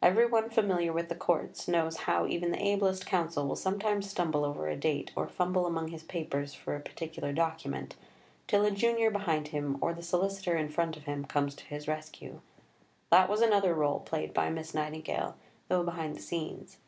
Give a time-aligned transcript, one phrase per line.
[0.00, 4.42] Every one familiar with the courts knows how even the ablest counsel will sometimes stumble
[4.42, 7.94] over a date or fumble among his papers for a particular document,
[8.46, 11.86] till a junior behind him or the solicitor in front of him comes to his
[11.86, 12.40] rescue.
[13.10, 15.36] That was another rôle played by Miss Nightingale,
[15.68, 16.78] though behind the scenes.